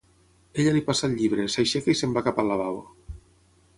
[0.61, 2.83] Ella li passa el llibre, s'aixeca i se'n va cap al lavabo.